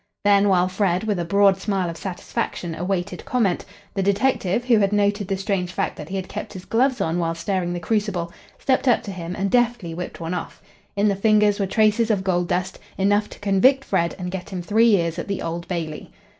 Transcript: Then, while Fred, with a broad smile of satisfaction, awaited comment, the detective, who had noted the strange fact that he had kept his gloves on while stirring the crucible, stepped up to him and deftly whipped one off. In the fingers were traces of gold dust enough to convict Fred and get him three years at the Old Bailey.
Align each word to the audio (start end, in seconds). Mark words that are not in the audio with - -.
Then, 0.23 0.49
while 0.49 0.67
Fred, 0.67 1.03
with 1.03 1.19
a 1.19 1.25
broad 1.25 1.57
smile 1.57 1.87
of 1.87 1.95
satisfaction, 1.95 2.73
awaited 2.73 3.23
comment, 3.23 3.65
the 3.93 4.01
detective, 4.01 4.65
who 4.65 4.79
had 4.79 4.91
noted 4.91 5.27
the 5.27 5.37
strange 5.37 5.71
fact 5.71 5.95
that 5.97 6.09
he 6.09 6.15
had 6.15 6.27
kept 6.27 6.53
his 6.53 6.65
gloves 6.65 7.01
on 7.01 7.19
while 7.19 7.35
stirring 7.35 7.71
the 7.73 7.79
crucible, 7.79 8.33
stepped 8.57 8.87
up 8.87 9.03
to 9.03 9.11
him 9.11 9.35
and 9.37 9.51
deftly 9.51 9.93
whipped 9.93 10.19
one 10.19 10.33
off. 10.33 10.59
In 10.95 11.07
the 11.07 11.15
fingers 11.15 11.59
were 11.59 11.67
traces 11.67 12.09
of 12.09 12.23
gold 12.23 12.47
dust 12.47 12.79
enough 12.97 13.29
to 13.29 13.37
convict 13.37 13.85
Fred 13.85 14.15
and 14.17 14.31
get 14.31 14.49
him 14.49 14.63
three 14.63 14.87
years 14.87 15.19
at 15.19 15.27
the 15.27 15.39
Old 15.43 15.67
Bailey. 15.67 16.09